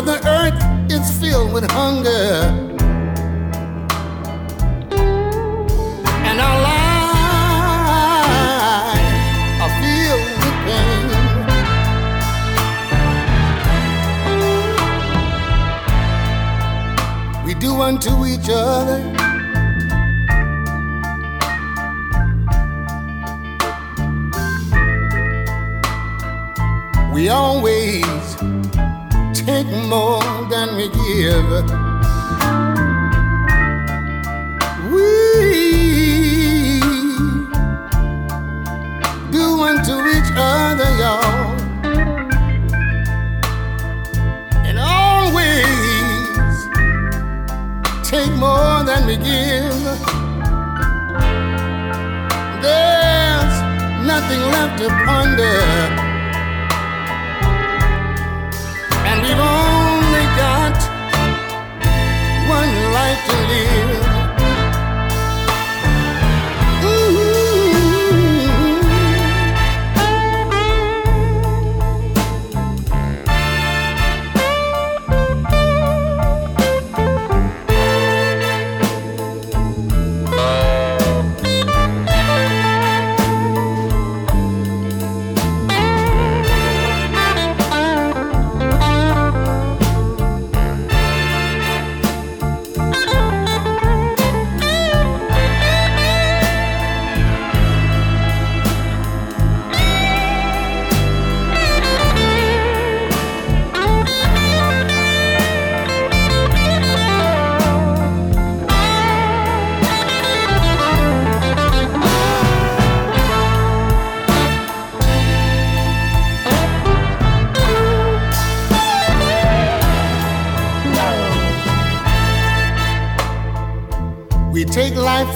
The 0.06 0.22
earth 0.28 0.62
is 0.92 1.10
filled 1.20 1.52
with 1.52 1.70
hunger. 1.72 2.54
And 6.30 6.40
our 6.40 6.62
lives 6.70 7.02
are 9.64 9.74
filled 9.82 10.30
with 10.44 10.58
pain. 10.68 11.06
We 17.46 17.54
do 17.56 17.72
unto 17.82 18.26
each 18.28 18.50
other 18.50 19.16
We 27.16 27.30
always 27.30 28.15
than 30.66 30.78
we 30.78 30.88
give. 30.90 31.50
We 34.92 36.82
do 39.32 39.46
unto 39.62 39.96
each 40.16 40.32
other, 40.36 40.90
y'all. 41.02 41.56
And 44.66 44.80
always 44.80 45.66
take 48.04 48.32
more 48.34 48.84
than 48.84 49.06
we 49.06 49.18
give. 49.18 49.84
There's 52.66 53.56
nothing 54.04 54.42
left 54.56 54.80
to 54.82 54.88
ponder. 55.06 55.60
And 59.08 59.22
we've 59.22 59.40
only 59.40 59.75
life 63.06 63.24
to 63.28 63.38
live. 63.50 64.15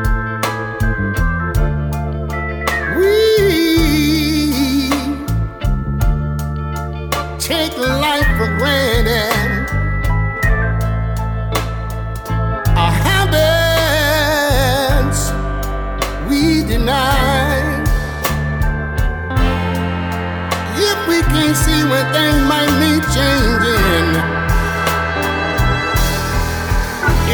when 21.90 22.04
things 22.12 22.42
might 22.52 22.72
need 22.82 23.02
changing. 23.16 24.08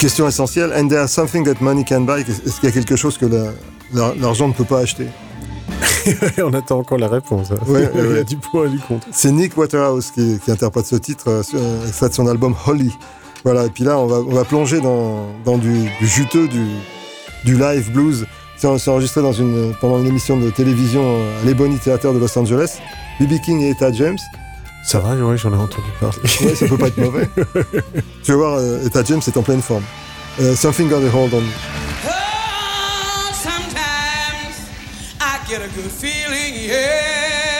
Question 0.00 0.26
essentielle, 0.26 0.72
and 0.72 0.88
there 0.88 1.04
is 1.04 1.08
something 1.08 1.44
that 1.44 1.60
money 1.60 1.84
can 1.84 2.00
buy, 2.06 2.20
est-ce 2.20 2.58
qu'il 2.58 2.70
y 2.70 2.72
a 2.72 2.72
quelque 2.72 2.96
chose 2.96 3.18
que 3.18 3.26
l'argent 3.92 4.48
ne 4.48 4.54
peut 4.54 4.64
pas 4.64 4.78
acheter? 4.78 5.08
On 6.42 6.54
attend 6.54 6.78
encore 6.78 6.96
la 6.96 7.08
réponse. 7.08 7.48
Il 7.68 8.14
y 8.14 8.18
a 8.18 8.24
du 8.24 8.38
poids 8.38 8.66
du 8.68 8.78
compte. 8.78 9.06
C'est 9.12 9.30
Nick 9.30 9.58
Waterhouse 9.58 10.10
qui, 10.10 10.40
interprète 10.48 10.86
ce 10.86 10.96
titre, 10.96 11.28
euh, 11.28 11.42
euh, 11.52 11.86
extrait 11.86 12.08
de 12.08 12.14
son 12.14 12.26
album 12.28 12.54
Holly. 12.66 12.90
Voilà, 13.44 13.66
et 13.66 13.68
puis 13.68 13.84
là, 13.84 13.98
on 13.98 14.06
va, 14.06 14.44
plonger 14.44 14.80
dans, 14.80 15.58
du, 15.58 15.90
juteux, 16.00 16.48
du, 16.48 17.58
live 17.58 17.92
blues. 17.92 18.26
C'est 18.56 18.68
enregistré 18.68 19.20
pendant 19.82 19.98
une 19.98 20.06
émission 20.06 20.38
de 20.38 20.48
télévision 20.48 21.02
euh, 21.04 21.42
à 21.42 21.44
l'Ebony 21.44 21.76
Theater 21.76 22.14
de 22.14 22.18
Los 22.18 22.38
Angeles. 22.38 22.78
B.B. 23.20 23.38
King 23.44 23.60
et 23.60 23.70
Etta 23.70 23.92
James. 23.92 24.18
Ça 24.82 24.98
va, 24.98 25.14
ouais, 25.14 25.36
j'en 25.36 25.52
ai 25.52 25.56
entendu 25.56 25.90
parler. 26.00 26.18
ouais, 26.40 26.54
ça 26.54 26.66
peut 26.66 26.78
pas 26.78 26.88
être 26.88 26.98
mauvais. 26.98 27.28
tu 28.24 28.32
vas 28.32 28.36
voir, 28.36 28.54
euh, 28.58 28.88
ta 28.88 29.04
James 29.04 29.20
est 29.26 29.36
en 29.36 29.42
pleine 29.42 29.62
forme. 29.62 29.84
Euh, 30.40 30.54
something 30.56 30.88
got 30.88 31.02
a 31.02 31.10
hold 31.10 31.34
on. 31.34 31.42
Oh, 32.06 33.32
sometimes 33.32 34.68
I 35.20 35.38
get 35.48 35.60
a 35.60 35.68
good 35.74 35.90
feeling, 35.90 36.54
yeah. 36.68 37.59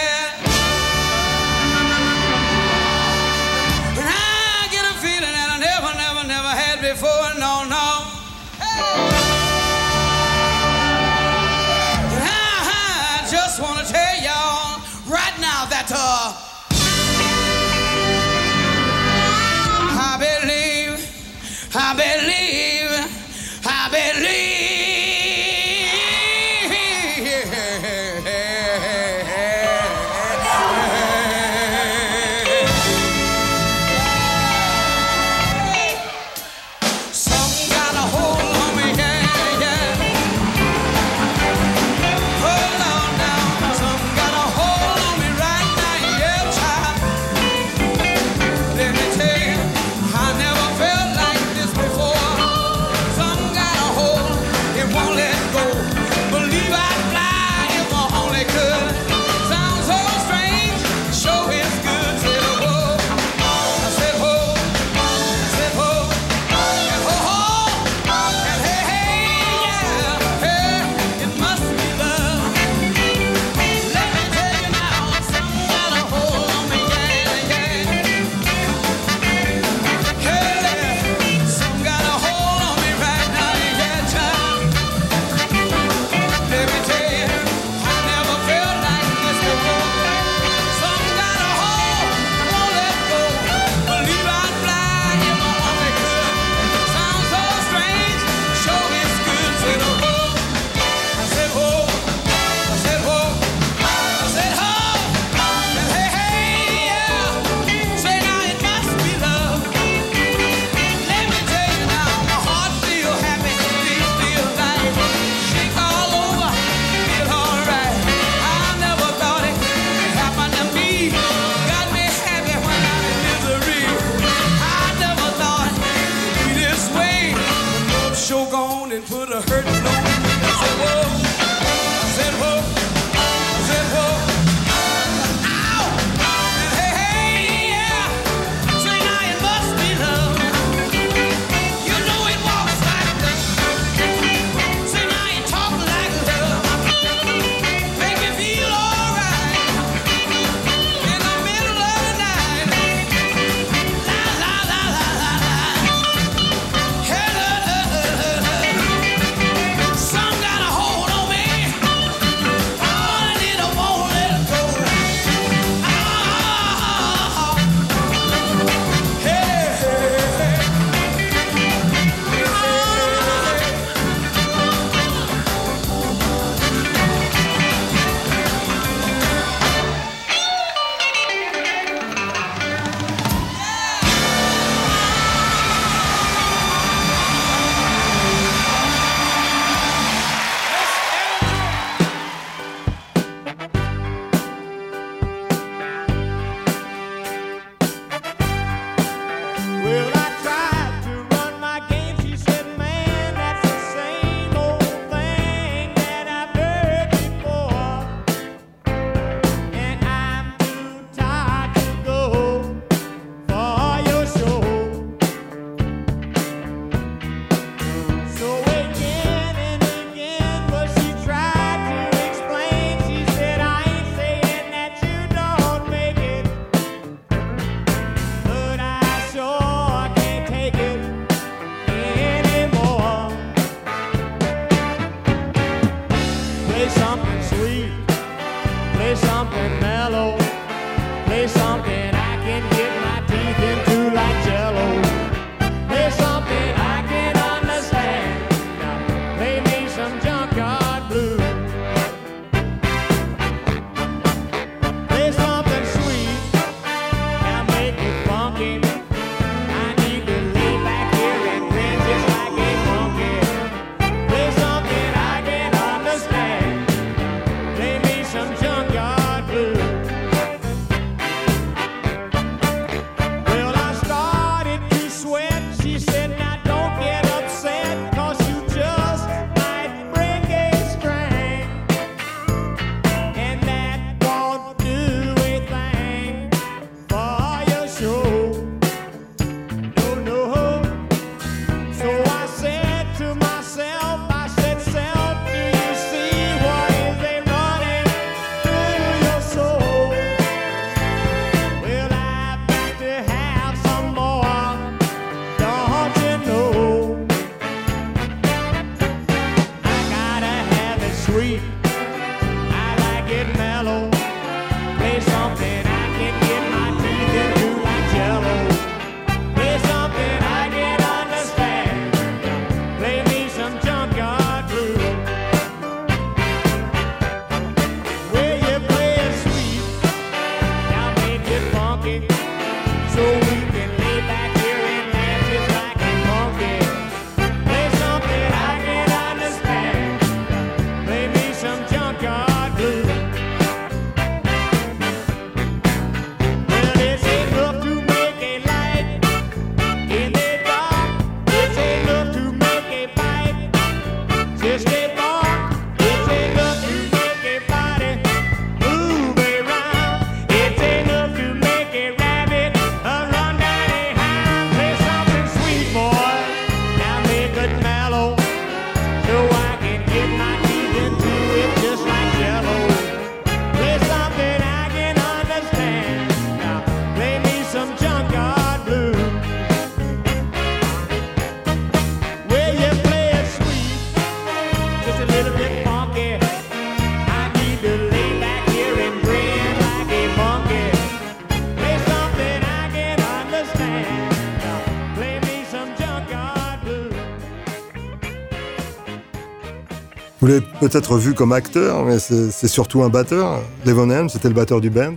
Vous 400.41 400.47
l'avez 400.47 400.63
peut-être 400.81 401.19
vu 401.19 401.35
comme 401.35 401.53
acteur, 401.53 402.03
mais 402.07 402.19
c'est 402.19 402.67
surtout 402.67 403.03
un 403.03 403.11
batteur. 403.11 403.61
Levon 403.85 404.09
Helm, 404.09 404.31
c'était 404.31 404.49
le 404.49 404.55
batteur 404.55 404.81
du 404.81 404.89
band. 404.89 405.17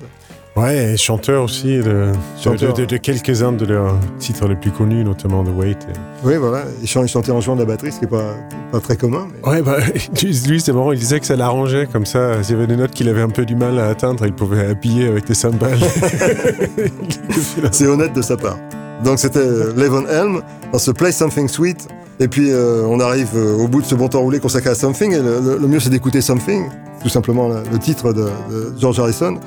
Ouais, 0.55 0.93
et 0.93 0.97
chanteur 0.97 1.43
aussi 1.45 1.77
de, 1.77 1.81
de- 1.81 2.11
Chanteur. 2.39 2.73
de- 2.73 2.81
de- 2.81 2.85
de 2.85 2.97
quelques-uns 2.97 3.53
de 3.53 3.65
leurs 3.65 3.95
titres 4.19 4.47
les 4.47 4.55
plus 4.55 4.69
connus, 4.69 5.03
notamment 5.03 5.43
The 5.43 5.47
Wait. 5.57 5.79
Oui, 6.23 6.35
voilà. 6.37 6.65
Il 6.81 6.87
chan- 6.87 7.01
il 7.01 7.07
chantait 7.07 7.31
en 7.31 7.41
jouant 7.41 7.55
de 7.55 7.61
la 7.61 7.65
batterie, 7.65 7.91
ce 7.91 7.97
qui 7.97 8.03
n'est 8.05 8.11
pas, 8.11 8.35
pas 8.71 8.79
très 8.79 8.95
commun. 8.95 9.27
mais- 9.43 9.49
Ouais, 9.49 9.61
bah, 9.63 9.77
lui, 10.21 10.61
c'est 10.61 10.71
marrant, 10.71 10.91
il 10.91 10.99
disait 10.99 11.19
que 11.19 11.25
ça 11.25 11.35
l'arrangeait, 11.35 11.87
comme 11.91 12.05
ça, 12.05 12.43
s'il 12.43 12.53
y 12.55 12.57
avait 12.59 12.67
des 12.67 12.75
notes 12.75 12.91
qu'il 12.91 13.09
avait 13.09 13.23
un 13.23 13.29
peu 13.29 13.45
du 13.45 13.55
mal 13.55 13.79
à 13.79 13.87
atteindre, 13.89 14.27
il 14.27 14.33
pouvait 14.33 14.67
appuyer 14.67 15.07
avec 15.07 15.25
des 15.25 15.33
cymbales. 15.33 15.79
C'est 17.71 17.87
honnête 17.87 18.13
de 18.13 18.21
sa 18.21 18.37
part. 18.37 18.57
Donc 19.03 19.17
c'était 19.19 19.39
euh, 19.39 19.73
Levon 19.75 20.05
Helm 20.07 20.41
dans 20.71 20.77
ce 20.79 20.91
Play 20.91 21.11
Something 21.11 21.47
Sweet. 21.47 21.87
Et 22.19 22.27
puis 22.27 22.51
euh, 22.51 22.85
on 22.87 22.99
arrive 22.99 23.29
euh, 23.35 23.55
au 23.57 23.67
bout 23.67 23.81
de 23.81 23.85
ce 23.87 23.95
bon 23.95 24.07
temps 24.07 24.21
roulé 24.21 24.39
consacré 24.39 24.69
à 24.69 24.75
Something. 24.75 25.13
Et 25.13 25.17
le, 25.17 25.39
le- 25.43 25.57
le 25.57 25.67
mieux 25.67 25.79
c'est 25.79 25.89
d'écouter 25.89 26.21
Something, 26.21 26.65
tout 27.01 27.09
simplement 27.09 27.49
le, 27.49 27.55
le 27.71 27.79
titre 27.79 28.13
de, 28.13 28.25
de 28.25 28.73
George 28.79 28.99
Harrison, 28.99 29.39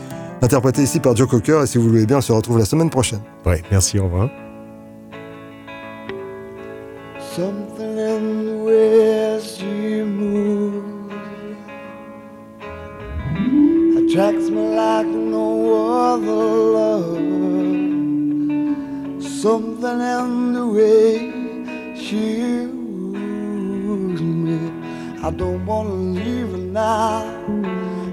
interprété 0.43 0.83
ici 0.83 1.01
par 1.01 1.17
Joe 1.17 1.29
Cocker. 1.29 1.63
Et 1.63 1.67
si 1.67 1.79
vous 1.79 1.85
le 1.85 1.91
voulez 1.91 2.07
bien, 2.07 2.19
on 2.19 2.21
se 2.21 2.33
retrouve 2.33 2.59
la 2.59 2.65
semaine 2.65 2.91
prochaine. 2.91 3.21
Ouais, 3.45 3.63
merci, 3.71 3.99
au 3.99 4.05
revoir. 4.05 4.29
Something 7.35 7.99
in 7.99 8.45
the 8.47 8.65
way 8.65 9.39
she 9.41 10.03
moves 10.03 10.83
attracts 13.99 14.49
me 14.49 14.75
like 14.75 15.07
no 15.07 15.75
other 16.15 16.45
love. 16.73 17.19
Something 19.21 20.01
in 20.01 20.55
the 20.55 20.67
way 20.67 21.31
she 21.95 22.67
moves 23.13 24.23
me. 24.23 24.59
I 25.23 25.31
don't 25.31 25.67
wanna 25.67 25.95
leave 25.95 26.51
her 26.53 26.57
now. 26.57 27.23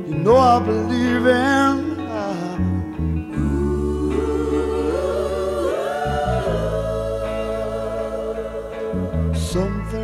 You 0.10 0.16
know 0.16 0.36
I 0.36 0.60
believe 0.60 1.26
in 1.28 2.03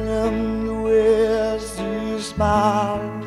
The 0.09 0.73
way 0.73 1.59
she 1.59 2.19
smiles 2.19 3.25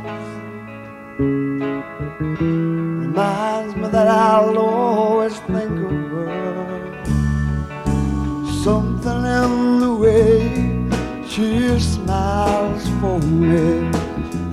reminds 2.40 3.76
me 3.76 3.88
that 3.88 4.08
I'll 4.08 4.58
always 4.58 5.38
think 5.38 5.78
of 5.78 5.92
her. 6.10 7.04
Something 8.64 9.24
in 9.38 9.78
the 9.78 9.94
way 9.94 10.40
she 11.28 11.78
smiles 11.78 12.84
for 13.00 13.20
me. 13.20 13.88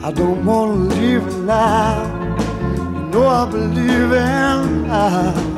I 0.03 0.11
don't 0.11 0.45
wanna 0.45 0.73
leave 0.93 1.23
her 1.23 1.41
now. 1.41 2.03
You 2.75 3.09
know 3.09 3.25
I 3.25 3.49
believe 3.49 4.11
in 4.11 4.85
her. 4.85 5.48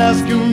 Asking 0.00 0.49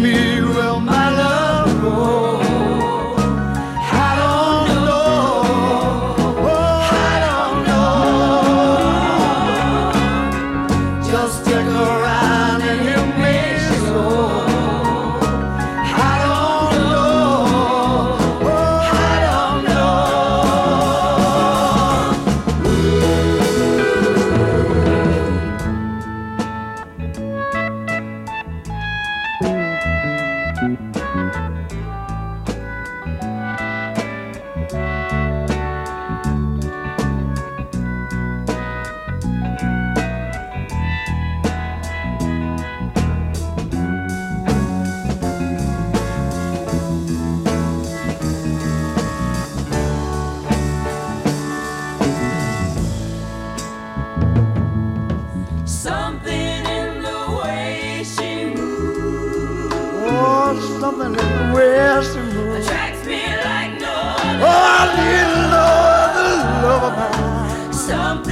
something 60.61 61.07
in 61.07 61.13
the 61.13 61.53
way 61.55 62.01
she 62.03 62.19
moves. 62.19 62.67
attracts 62.67 63.05
me 63.05 63.21
like 63.43 63.79
no 63.79 63.93
other. 63.93 64.39
Oh, 64.43 64.77
I 64.79 64.85
need 64.97 65.29
no 65.55 65.65
other 66.03 66.31
love 66.67 66.83
of 66.89 66.93
mine. 66.97 67.73
Something 67.73 68.26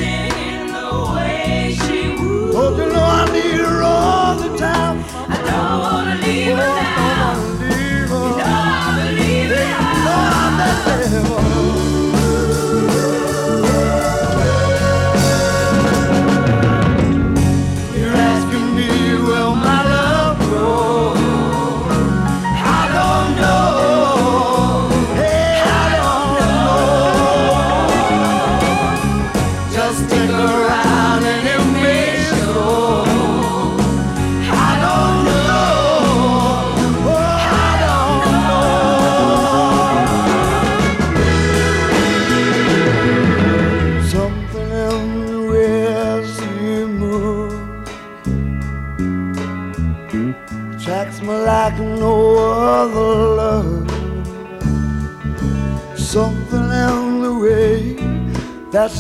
I 58.87 58.91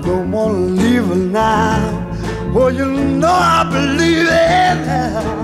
don't 0.00 0.30
wanna 0.30 0.58
leave 0.58 1.08
her 1.08 1.16
now. 1.16 2.06
Oh, 2.54 2.68
you 2.68 2.86
know 2.86 3.32
I 3.32 3.64
believe 3.64 4.28
in 4.28 4.84
her. 4.86 5.37